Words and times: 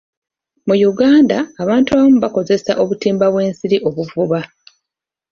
Mu 0.67 0.75
Uganda, 0.91 1.37
abantu 1.63 1.87
abamu 1.91 2.17
bakozesa 2.25 2.71
obutimba 2.81 3.25
bw'ensiri 3.33 3.77
okuvuba. 3.89 4.39